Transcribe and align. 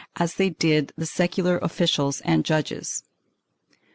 as 0.15 0.33
they 0.33 0.49
did 0.49 0.91
the 0.97 1.05
secular 1.05 1.59
officials 1.59 2.21
and 2.21 2.43
judges. 2.43 3.03